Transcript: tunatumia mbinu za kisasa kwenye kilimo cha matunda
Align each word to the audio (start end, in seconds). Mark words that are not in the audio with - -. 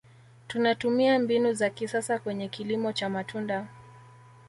tunatumia 0.47 1.19
mbinu 1.19 1.53
za 1.53 1.69
kisasa 1.69 2.19
kwenye 2.19 2.47
kilimo 2.47 2.91
cha 2.93 3.09
matunda 3.09 3.67